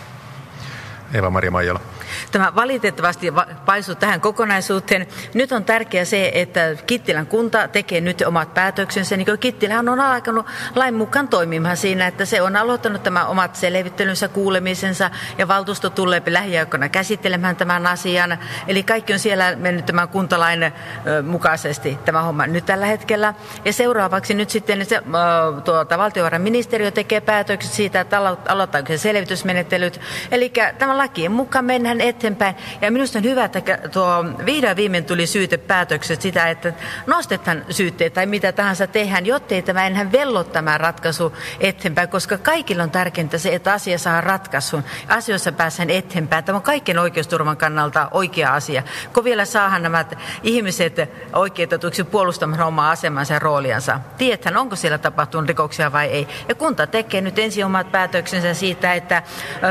Eva-Maria 1.15 1.51
Maijala. 1.51 1.81
Tämä 2.33 2.55
valitettavasti 2.55 3.33
paisuu 3.67 3.95
tähän 3.95 4.21
kokonaisuuteen. 4.21 5.07
Nyt 5.35 5.53
on 5.53 5.65
tärkeää 5.65 6.05
se, 6.05 6.31
että 6.35 6.61
Kittilän 6.87 7.27
kunta 7.27 7.69
tekee 7.69 8.01
nyt 8.01 8.23
omat 8.27 8.55
päätöksensä. 8.55 9.17
Niin 9.17 9.39
Kittilähän 9.41 9.89
on 9.89 10.01
alkanut 10.01 10.47
lain 10.75 10.95
mukaan 10.95 11.29
toimimaan 11.29 11.77
siinä, 11.77 12.07
että 12.07 12.25
se 12.25 12.43
on 12.43 12.57
aloittanut 12.57 13.03
tämä 13.03 13.27
omat 13.27 13.57
selvittelynsä, 13.57 14.29
kuulemisensa 14.29 15.11
ja 15.39 15.49
valtuusto 15.49 15.91
tulee 15.91 16.23
lähiaikoina 16.27 16.89
käsittelemään 16.89 17.57
tämän 17.57 17.87
asian. 17.87 18.39
Eli 18.69 18.83
kaikki 18.83 19.13
on 19.13 19.19
siellä 19.19 19.57
mennyt 19.57 19.87
tämän 19.87 20.09
kuntalain 20.09 20.73
mukaisesti 21.23 21.99
tämä 22.05 22.23
homma 22.23 22.47
nyt 22.47 22.67
tällä 22.67 22.87
hetkellä. 22.87 23.35
Ja 23.65 23.73
seuraavaksi 23.73 24.35
nyt 24.35 24.51
sitten 24.51 24.87
se, 24.87 25.03
tuota, 25.65 25.99
valtiovarainministeriö 25.99 26.91
tekee 26.91 27.21
päätökset 27.21 27.73
siitä, 27.73 28.01
että 28.01 28.19
aloittaako 28.49 28.89
se 28.89 28.99
selvitysmenettelyt. 28.99 30.01
Eli 30.31 30.53
tämä 30.79 30.99
lakien 30.99 31.33
mukaan 31.33 31.65
mennään 31.65 32.01
eteenpäin. 32.03 32.55
Ja 32.81 32.91
minusta 32.91 33.19
on 33.19 33.25
hyvä, 33.25 33.45
että 33.45 33.61
tuo 33.93 34.25
vihdoin 34.45 34.77
viimein 34.77 35.05
tuli 35.05 35.27
syytepäätökset 35.27 36.23
sitä, 36.23 36.49
että 36.49 36.73
nostetaan 37.07 37.65
syytteet 37.71 38.13
tai 38.13 38.27
mitä 38.27 38.53
tahansa 38.53 38.87
tehdään, 38.87 39.27
jottei 39.27 39.63
tämä 39.63 39.87
enää 39.87 40.13
vello 40.13 40.45
tämä 40.45 40.79
ratkaisu 40.79 41.37
eteenpäin, 41.61 42.09
koska 42.09 42.39
kaikilla 42.39 42.83
on 42.83 42.91
tärkeintä 42.91 43.39
se, 43.39 43.55
että 43.55 43.73
asia 43.73 43.99
saa 43.99 44.21
ratkaisun. 44.21 44.85
Asioissa 45.09 45.53
pääsen 45.53 45.91
eteenpäin. 45.91 46.45
Tämä 46.45 46.57
on 46.57 46.63
kaikkien 46.63 46.99
oikeusturvan 46.99 47.57
kannalta 47.57 48.09
oikea 48.11 48.55
asia. 48.55 48.83
Kun 49.15 49.25
vielä 49.25 49.45
saahan 49.45 49.83
nämä 49.83 50.05
ihmiset 50.43 50.97
oikeutetuiksi 51.33 52.05
puolustamaan 52.05 52.63
omaa 52.63 52.91
asemansa 52.91 53.35
ja 53.35 53.39
rooliansa. 53.39 54.01
Tiedetään, 54.19 54.57
onko 54.57 54.77
siellä 54.77 54.99
tapahtunut 54.99 55.49
rikoksia 55.49 55.93
vai 55.93 56.07
ei. 56.07 56.29
Ja 56.49 56.55
kunta 56.55 56.87
tekee 56.87 57.21
nyt 57.21 57.39
ensin 57.39 57.67
omat 57.67 57.93
päätöksensä 57.93 58.55
siitä, 58.55 58.95
että 58.95 59.23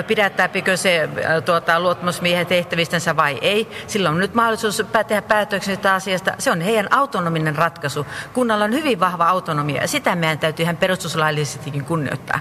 pidättääpikö 0.08 0.78
se 0.78 1.10
tuota, 1.46 1.84
luottamusmiehen 2.22 2.48
tehtävistänsä 2.48 3.16
vai 3.16 3.38
ei. 3.42 3.68
Silloin 3.88 4.16
on 4.16 4.22
nyt 4.22 4.34
mahdollisuus 4.34 4.84
tehdä 5.08 5.22
päätöksiä 5.22 5.78
asiasta. 5.94 6.34
Se 6.38 6.52
on 6.52 6.62
heidän 6.62 6.88
autonominen 6.92 7.56
ratkaisu. 7.56 8.06
Kunnalla 8.34 8.66
on 8.66 8.72
hyvin 8.72 9.00
vahva 9.00 9.26
autonomia 9.26 9.82
ja 9.82 9.88
sitä 9.88 10.16
meidän 10.16 10.40
täytyy 10.40 10.64
ihan 10.64 10.78
perustuslaillisestikin 10.78 11.86
kunnioittaa. 11.86 12.40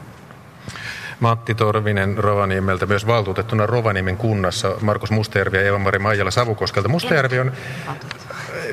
Matti 1.20 1.54
Torvinen 1.54 2.18
Rovaniemeltä, 2.18 2.86
myös 2.86 3.06
valtuutettuna 3.06 3.66
Rovaniemen 3.66 4.16
kunnassa, 4.16 4.76
Markus 4.80 5.10
Mustajärvi 5.10 5.56
ja 5.56 5.62
Eva-Mari 5.62 5.98
Maijala 5.98 6.30
Savukoskelta. 6.30 6.88
Mustajärvi 6.88 7.38
on 7.38 7.52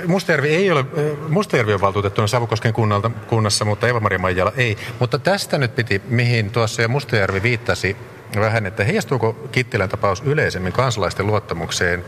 Mustajärvi 0.08 0.56
ei 0.56 0.72
ole, 0.72 0.86
Mustajärvi 1.30 1.74
on 1.74 1.82
valtuutettuna 1.82 2.28
Savukosken 2.28 2.74
kunnalta, 2.74 3.12
kunnassa, 3.28 3.66
mutta 3.66 3.88
Eva-Maria 3.88 4.20
Maijala 4.20 4.52
ei. 4.58 4.78
Mutta 5.00 5.20
tästä 5.20 5.58
nyt 5.58 5.76
piti, 5.76 6.02
mihin 6.08 6.52
tuossa 6.52 6.82
jo 6.82 6.88
Mustajärvi 6.88 7.44
viittasi, 7.44 7.98
vähän, 8.36 8.66
että 8.66 8.84
heijastuuko 8.84 9.34
Kittilän 9.52 9.90
tapaus 9.90 10.22
yleisemmin 10.22 10.74
kansalaisten 10.74 11.28
luottamukseen 11.28 12.06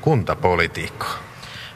kuntapolitiikkaan? 0.00 1.18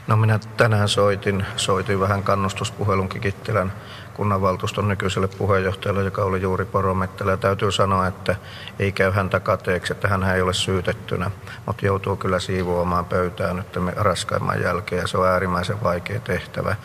No 0.06 0.16
minä 0.16 0.38
tänään 0.56 0.88
soitin, 0.88 1.46
soitin 1.56 2.00
vähän 2.00 2.22
kannustuspuhelunkin 2.22 3.20
Kittilän 3.20 3.72
kunnanvaltuuston 4.14 4.88
nykyiselle 4.88 5.28
puheenjohtajalle, 5.28 6.04
joka 6.04 6.24
oli 6.24 6.42
juuri 6.42 6.64
poromettelä. 6.64 7.30
Ja 7.30 7.36
täytyy 7.36 7.72
sanoa, 7.72 8.06
että 8.06 8.36
ei 8.78 8.92
käy 8.92 9.10
häntä 9.10 9.40
kateeksi, 9.40 9.92
että 9.92 10.08
hän 10.08 10.22
ei 10.22 10.42
ole 10.42 10.54
syytettynä, 10.54 11.30
mutta 11.66 11.86
joutuu 11.86 12.16
kyllä 12.16 12.40
siivoamaan 12.40 13.04
pöytään 13.04 13.56
nyt 13.56 13.96
raskaimman 13.96 14.62
jälkeen 14.62 15.00
ja 15.00 15.06
se 15.06 15.18
on 15.18 15.28
äärimmäisen 15.28 15.82
vaikea 15.82 16.20
tehtävä. 16.20 16.76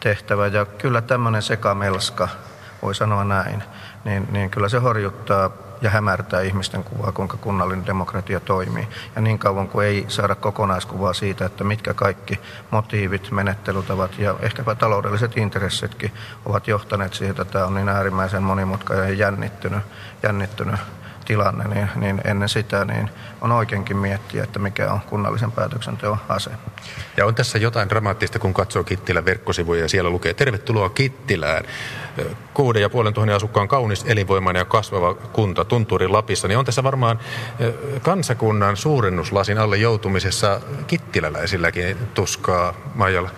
tehtävä. 0.00 0.46
Ja 0.46 0.64
kyllä 0.66 1.00
tämmöinen 1.00 1.42
sekamelska, 1.42 2.28
voi 2.82 2.94
sanoa 2.94 3.24
näin, 3.24 3.62
niin, 4.04 4.28
niin 4.32 4.50
kyllä 4.50 4.68
se 4.68 4.78
horjuttaa 4.78 5.50
ja 5.82 5.90
hämärtää 5.90 6.40
ihmisten 6.40 6.84
kuvaa, 6.84 7.12
kuinka 7.12 7.36
kunnallinen 7.36 7.86
demokratia 7.86 8.40
toimii. 8.40 8.88
Ja 9.16 9.22
niin 9.22 9.38
kauan 9.38 9.68
kuin 9.68 9.86
ei 9.86 10.04
saada 10.08 10.34
kokonaiskuvaa 10.34 11.12
siitä, 11.12 11.44
että 11.44 11.64
mitkä 11.64 11.94
kaikki 11.94 12.40
motiivit, 12.70 13.30
menettelytavat 13.30 14.18
ja 14.18 14.34
ehkäpä 14.40 14.74
taloudelliset 14.74 15.36
intressitkin 15.36 16.12
ovat 16.44 16.68
johtaneet 16.68 17.14
siihen, 17.14 17.30
että 17.30 17.44
tämä 17.44 17.66
on 17.66 17.74
niin 17.74 17.88
äärimmäisen 17.88 18.42
monimutkainen 18.42 19.08
ja 19.08 19.14
jännittynyt, 19.14 19.82
jännittynyt 20.22 20.80
tilanne, 21.30 21.64
niin, 21.64 21.88
niin 21.96 22.20
ennen 22.24 22.48
sitä 22.48 22.84
niin 22.84 23.10
on 23.40 23.52
oikeinkin 23.52 23.96
miettiä, 23.96 24.44
että 24.44 24.58
mikä 24.58 24.92
on 24.92 25.00
kunnallisen 25.00 25.52
päätöksenteon 25.52 26.18
ase. 26.28 26.50
Ja 27.16 27.26
on 27.26 27.34
tässä 27.34 27.58
jotain 27.58 27.88
dramaattista, 27.88 28.38
kun 28.38 28.54
katsoo 28.54 28.84
Kittilän 28.84 29.24
verkkosivuja 29.24 29.82
ja 29.82 29.88
siellä 29.88 30.10
lukee 30.10 30.34
Tervetuloa 30.34 30.88
Kittilään. 30.88 31.64
Kuuden 32.54 32.82
ja 32.82 32.90
puolen 32.90 33.14
tuhannen 33.14 33.36
asukkaan 33.36 33.68
kaunis, 33.68 34.04
elinvoimainen 34.06 34.60
ja 34.60 34.64
kasvava 34.64 35.14
kunta 35.14 35.64
Tunturi 35.64 36.08
Lapissa. 36.08 36.48
Niin 36.48 36.58
on 36.58 36.64
tässä 36.64 36.82
varmaan 36.82 37.18
kansakunnan 38.02 38.76
suurennuslasin 38.76 39.58
alle 39.58 39.76
joutumisessa 39.76 40.60
kittiläläisilläkin 40.86 41.96
tuskaa, 42.14 42.74
Maijala. 42.94 43.30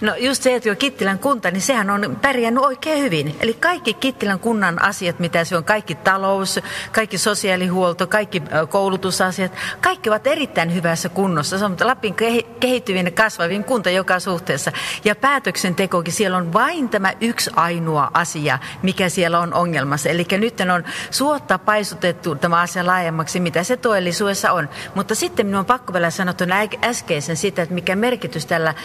No 0.00 0.14
just 0.16 0.42
se, 0.42 0.54
että 0.54 0.68
jo 0.68 0.76
Kittilän 0.76 1.18
kunta, 1.18 1.50
niin 1.50 1.60
sehän 1.60 1.90
on 1.90 2.18
pärjännyt 2.22 2.64
oikein 2.64 3.02
hyvin. 3.02 3.36
Eli 3.40 3.54
kaikki 3.54 3.94
Kittilän 3.94 4.38
kunnan 4.38 4.82
asiat, 4.82 5.18
mitä 5.18 5.44
se 5.44 5.56
on, 5.56 5.64
kaikki 5.64 5.94
talous, 5.94 6.60
kaikki 6.92 7.18
sosiaalihuolto, 7.40 8.06
kaikki 8.06 8.42
koulutusasiat, 8.68 9.52
kaikki 9.80 10.10
ovat 10.10 10.26
erittäin 10.26 10.74
hyvässä 10.74 11.08
kunnossa. 11.08 11.58
Se 11.58 11.64
on 11.64 11.76
Lapin 11.80 12.14
kehittyvin 12.60 13.06
ja 13.06 13.12
kasvavin 13.12 13.64
kunta 13.64 13.90
joka 13.90 14.20
suhteessa. 14.20 14.72
Ja 15.04 15.14
päätöksentekokin, 15.14 16.12
siellä 16.12 16.36
on 16.36 16.52
vain 16.52 16.88
tämä 16.88 17.12
yksi 17.20 17.50
ainoa 17.56 18.10
asia, 18.14 18.58
mikä 18.82 19.08
siellä 19.08 19.40
on 19.40 19.54
ongelmassa. 19.54 20.08
Eli 20.08 20.26
nyt 20.30 20.60
on 20.60 20.84
suotta 21.10 21.58
paisutettu 21.58 22.34
tämä 22.34 22.60
asia 22.60 22.86
laajemmaksi, 22.86 23.40
mitä 23.40 23.62
se 23.62 23.76
todellisuudessa 23.76 24.52
on. 24.52 24.68
Mutta 24.94 25.14
sitten 25.14 25.46
minun 25.46 25.58
on 25.58 25.64
pakko 25.66 25.92
vielä 25.92 26.10
sanoa 26.10 26.34
tuon 26.34 26.50
äskeisen 26.84 27.36
sitä, 27.36 27.62
että 27.62 27.74
mikä 27.74 27.96
merkitys 27.96 28.46
tällä 28.46 28.70
äh, 28.70 28.76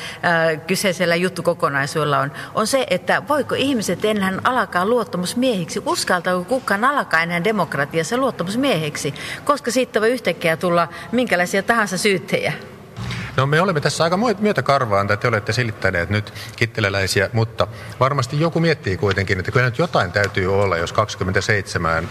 kyseisellä 0.68 1.16
juttukokonaisuudella 1.16 2.20
on, 2.20 2.32
on 2.54 2.68
se, 2.68 2.86
että 2.90 3.24
voiko 3.28 3.56
ihmiset 3.56 4.06
enää 4.06 4.34
alkaa 4.44 4.86
luottamusmiehiksi, 4.86 5.82
uskaltaako 5.86 6.44
kukaan 6.44 6.86
alkaa 6.86 7.22
enää 7.22 7.44
demokratiassa 7.44 8.18
luottamusmieheksi, 8.46 9.14
koska 9.44 9.72
siitä 9.72 10.02
voi 10.02 10.10
yhtäkkiä 10.10 10.58
tulla 10.58 10.88
minkälaisia 11.12 11.64
tahansa 11.64 11.98
syyttejä. 11.98 12.54
No 13.38 13.46
me 13.46 13.62
olemme 13.62 13.82
tässä 13.82 14.04
aika 14.04 14.20
myötä 14.40 14.62
karvaan, 14.62 15.06
että 15.06 15.18
te 15.18 15.28
olette 15.28 15.54
silittäneet 15.54 16.10
nyt 16.10 16.34
kittiläläisiä, 16.56 17.30
mutta 17.34 17.68
varmasti 18.00 18.40
joku 18.40 18.60
miettii 18.60 18.98
kuitenkin, 18.98 19.40
että 19.40 19.52
kyllä 19.52 19.66
nyt 19.66 19.78
jotain 19.78 20.12
täytyy 20.12 20.54
olla, 20.62 20.78
jos 20.78 20.94
27 20.94 22.10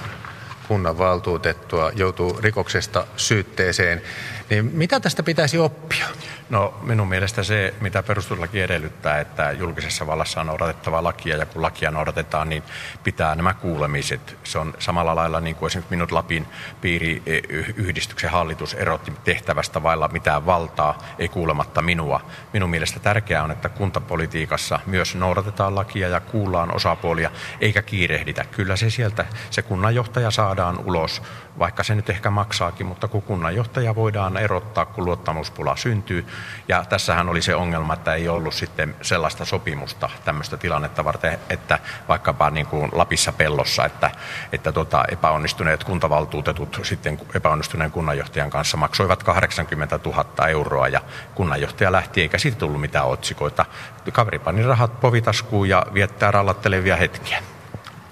kunnan 0.68 0.98
valtuutettua 0.98 1.90
joutuu 1.94 2.38
rikoksesta 2.42 3.06
syytteeseen. 3.16 4.02
Niin 4.50 4.70
mitä 4.72 5.00
tästä 5.00 5.22
pitäisi 5.22 5.58
oppia? 5.58 6.06
No 6.50 6.74
minun 6.82 7.08
mielestä 7.08 7.42
se, 7.42 7.74
mitä 7.80 8.02
perustuslaki 8.02 8.60
edellyttää, 8.60 9.20
että 9.20 9.52
julkisessa 9.52 10.06
vallassa 10.06 10.40
on 10.40 10.46
noudatettava 10.46 11.02
lakia 11.02 11.36
ja 11.36 11.46
kun 11.46 11.62
lakia 11.62 11.90
noudatetaan, 11.90 12.48
niin 12.48 12.62
pitää 13.04 13.34
nämä 13.34 13.54
kuulemiset. 13.54 14.36
Se 14.44 14.58
on 14.58 14.74
samalla 14.78 15.16
lailla 15.16 15.40
niin 15.40 15.56
kuin 15.56 15.66
esimerkiksi 15.66 15.94
minut 15.94 16.12
Lapin 16.12 16.46
piiriyhdistyksen 16.80 18.30
hallitus 18.30 18.74
erotti 18.74 19.12
tehtävästä 19.24 19.82
vailla 19.82 20.08
mitään 20.08 20.46
valtaa, 20.46 21.02
ei 21.18 21.28
kuulematta 21.28 21.82
minua. 21.82 22.20
Minun 22.52 22.70
mielestä 22.70 23.00
tärkeää 23.00 23.44
on, 23.44 23.50
että 23.50 23.68
kuntapolitiikassa 23.68 24.80
myös 24.86 25.14
noudatetaan 25.14 25.74
lakia 25.74 26.08
ja 26.08 26.20
kuullaan 26.20 26.74
osapuolia, 26.74 27.30
eikä 27.60 27.82
kiirehditä. 27.82 28.44
Kyllä 28.44 28.76
se 28.76 28.90
sieltä, 28.90 29.26
se 29.50 29.62
kunnanjohtaja 29.62 30.30
saadaan 30.30 30.78
ulos, 30.84 31.22
vaikka 31.58 31.82
se 31.82 31.94
nyt 31.94 32.11
ehkä 32.11 32.30
maksaakin, 32.30 32.87
mutta 32.87 33.08
kun 33.08 33.23
kunnanjohtaja 33.23 33.94
voidaan 33.94 34.37
erottaa, 34.37 34.87
kun 34.87 35.04
luottamuspula 35.04 35.76
syntyy, 35.76 36.26
ja 36.68 36.84
tässähän 36.84 37.28
oli 37.28 37.42
se 37.42 37.54
ongelma, 37.54 37.94
että 37.94 38.14
ei 38.14 38.28
ollut 38.28 38.54
sitten 38.54 38.96
sellaista 39.02 39.44
sopimusta 39.44 40.11
tämmöistä 40.25 40.56
tilannetta 40.56 41.04
varten, 41.04 41.38
että 41.50 41.78
vaikkapa 42.08 42.50
niin 42.50 42.66
kuin 42.66 42.90
Lapissa 42.92 43.32
pellossa, 43.32 43.84
että, 43.84 44.11
että 44.52 44.73
tota 44.73 45.04
epäonnistuneet 45.11 45.84
kuntavaltuutetut 45.84 46.80
sitten 46.82 47.20
epäonnistuneen 47.34 47.90
kunnanjohtajan 47.90 48.50
kanssa 48.50 48.76
maksoivat 48.76 49.23
80 49.23 50.00
000 50.04 50.49
euroa 50.49 50.88
ja 50.88 51.00
kunnanjohtaja 51.34 51.92
lähti 51.92 52.20
eikä 52.20 52.38
siitä 52.38 52.58
tullut 52.58 52.80
mitään 52.80 53.06
otsikoita. 53.06 53.64
Kaveri 54.12 54.38
pani 54.38 54.62
rahat 54.62 55.00
povitaskuun 55.00 55.68
ja 55.68 55.87
viettää 55.94 56.30
rallattelevia 56.30 56.96
hetkiä. 56.96 57.53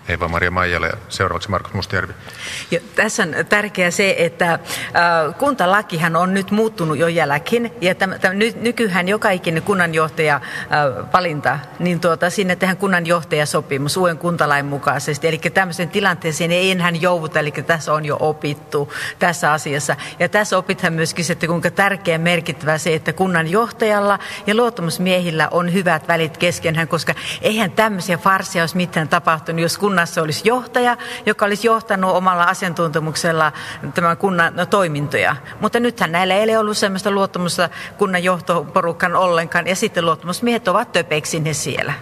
Eeva-Maria 0.08 0.50
Maijala 0.50 0.86
ja 0.86 0.96
seuraavaksi 1.08 1.50
Markus 1.50 1.74
Mustjärvi. 1.74 2.12
Jo, 2.70 2.80
tässä 2.94 3.22
on 3.22 3.34
tärkeää 3.48 3.90
se, 3.90 4.14
että 4.18 4.52
äh, 4.52 4.60
kuntalakihan 5.38 6.16
on 6.16 6.34
nyt 6.34 6.50
muuttunut 6.50 6.98
jo 6.98 7.08
jälkeen 7.08 7.70
ja 7.80 7.94
täm, 7.94 8.10
täm, 8.20 8.36
ny, 8.36 8.52
nykyään 8.60 9.08
joka 9.08 9.30
ikinen 9.30 9.62
kunnanjohtaja 9.62 10.34
äh, 10.34 11.12
valinta, 11.12 11.58
niin 11.78 12.00
tuota, 12.00 12.30
sinne 12.30 12.56
tehdään 12.56 12.76
kunnanjohtajasopimus 12.76 13.96
uuden 13.96 14.18
kuntalain 14.18 14.66
mukaisesti. 14.66 15.28
Eli 15.28 15.38
tämmöisen 15.38 15.88
tilanteeseen 15.88 16.52
ei 16.52 16.70
enää 16.70 16.90
jouduta, 16.90 17.38
eli 17.38 17.52
tässä 17.52 17.92
on 17.92 18.04
jo 18.04 18.16
opittu 18.20 18.92
tässä 19.18 19.52
asiassa. 19.52 19.96
Ja 20.18 20.28
tässä 20.28 20.58
opithan 20.58 20.92
myöskin 20.92 21.24
että 21.32 21.46
kuinka 21.46 21.70
tärkeä 21.70 22.18
merkittävä 22.18 22.78
se, 22.78 22.94
että 22.94 23.12
kunnanjohtajalla 23.12 24.18
ja 24.46 24.54
luottamusmiehillä 24.54 25.48
on 25.50 25.72
hyvät 25.72 26.08
välit 26.08 26.36
keskenään, 26.36 26.88
koska 26.88 27.14
eihän 27.42 27.70
tämmöisiä 27.70 28.18
farsia 28.18 28.62
olisi 28.62 28.76
mitään 28.76 29.08
tapahtunut, 29.08 29.62
jos 29.62 29.78
kun 29.78 29.91
kunnassa 29.92 30.22
olisi 30.22 30.48
johtaja, 30.48 30.96
joka 31.26 31.44
olisi 31.44 31.66
johtanut 31.66 32.16
omalla 32.16 32.44
asiantuntemuksella 32.44 33.52
tämän 33.94 34.16
kunnan 34.16 34.54
toimintoja. 34.70 35.36
Mutta 35.60 35.80
nythän 35.80 36.12
näillä 36.12 36.34
ei 36.34 36.44
ole 36.44 36.58
ollut 36.58 36.76
sellaista 36.76 37.10
luottamusta 37.10 37.68
kunnan 37.98 38.24
johtoporukkaan 38.24 39.16
ollenkaan, 39.16 39.66
ja 39.66 39.76
sitten 39.76 40.06
luottamusmiehet 40.06 40.68
ovat 40.68 40.92
töpeksinne 40.92 41.52
siellä. 41.52 41.92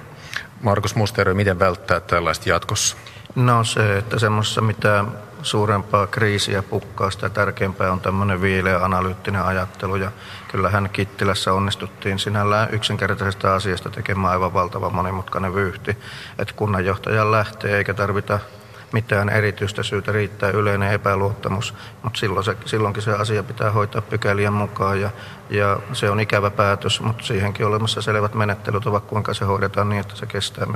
Markus 0.63 0.95
Musteri, 0.95 1.35
miten 1.35 1.59
välttää 1.59 2.01
tällaista 2.01 2.49
jatkossa? 2.49 2.97
No 3.35 3.65
se, 3.65 3.99
että 3.99 4.19
semmoisessa 4.19 4.61
mitä 4.61 5.05
suurempaa 5.43 6.07
kriisiä 6.07 6.63
pukkaa, 6.63 7.11
sitä 7.11 7.29
tärkeämpää 7.29 7.93
on 7.93 8.01
tämmöinen 8.01 8.41
viileä 8.41 8.85
analyyttinen 8.85 9.43
ajattelu. 9.43 9.97
Ja 9.97 10.11
kyllähän 10.49 10.91
Kittilässä 10.93 11.53
onnistuttiin 11.53 12.19
sinällään 12.19 12.69
yksinkertaisesta 12.73 13.55
asiasta 13.55 13.91
tekemään 13.91 14.33
aivan 14.33 14.55
valtava 14.55 14.91
monimutkainen 14.91 15.55
vyyhti. 15.55 15.99
Että 16.39 16.55
kunnanjohtajan 16.57 17.33
lähtee 17.33 17.77
eikä 17.77 17.95
tarvita 17.95 18.39
mitään 18.93 19.29
erityistä 19.29 19.83
syytä, 19.83 20.13
riittää 20.13 20.51
yleinen 20.51 20.93
epäluottamus, 20.93 21.75
mutta 22.03 22.19
silloin 22.19 22.45
se, 22.45 22.57
silloinkin 22.65 23.03
se 23.03 23.13
asia 23.13 23.43
pitää 23.43 23.71
hoitaa 23.71 24.03
pykälien 24.03 24.53
mukaan 24.53 25.01
ja, 25.01 25.11
ja 25.51 25.79
se 25.93 26.11
on 26.11 26.21
ikävä 26.21 26.51
päätös, 26.51 27.01
mutta 27.01 27.25
siihenkin 27.25 27.67
olemassa 27.67 28.03
selvät 28.03 28.35
menettelyt 28.35 28.87
ovat, 28.87 29.05
kuinka 29.05 29.35
se 29.35 29.45
hoidetaan 29.45 29.89
niin, 29.89 30.01
että 30.01 30.17
se 30.17 30.27
kestää 30.27 30.67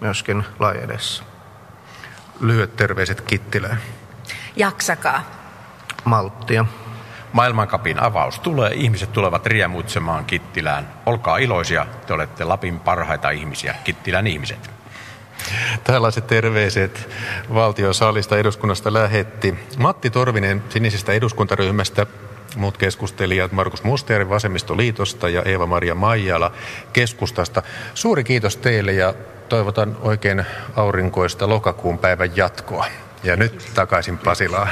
myöskin 0.00 0.44
lain 0.58 0.80
edessä. 0.80 1.24
Lyhyet 2.42 2.76
terveiset 2.76 3.20
Kittilään. 3.20 3.78
Jaksakaa. 4.56 5.30
Malttia. 6.04 6.64
Maailmankapin 7.32 8.02
avaus 8.02 8.40
tulee, 8.40 8.74
ihmiset 8.74 9.12
tulevat 9.12 9.46
riemuitsemaan 9.46 10.24
Kittilään. 10.24 10.88
Olkaa 11.06 11.38
iloisia, 11.38 11.86
te 12.06 12.14
olette 12.14 12.44
Lapin 12.44 12.80
parhaita 12.80 13.30
ihmisiä, 13.30 13.74
Kittilän 13.84 14.26
ihmiset. 14.26 14.70
Tällaiset 15.84 16.26
terveiset 16.26 17.08
valtiosalista 17.54 18.38
eduskunnasta 18.38 18.92
lähetti 18.92 19.58
Matti 19.78 20.10
Torvinen 20.10 20.62
sinisestä 20.68 21.12
eduskuntaryhmästä, 21.12 22.06
muut 22.56 22.78
keskustelijat 22.78 23.52
Markus 23.52 23.82
Musteri 23.82 24.28
Vasemmistoliitosta 24.28 25.28
ja 25.28 25.42
Eeva-Maria 25.42 25.94
Maijala 25.94 26.52
keskustasta. 26.92 27.62
Suuri 27.94 28.24
kiitos 28.24 28.56
teille 28.56 28.92
ja 28.92 29.14
toivotan 29.48 29.96
oikein 30.00 30.44
aurinkoista 30.76 31.48
lokakuun 31.48 31.98
päivän 31.98 32.36
jatkoa. 32.36 32.86
Ja 33.22 33.36
nyt 33.36 33.70
takaisin 33.74 34.18
Pasilaan. 34.18 34.68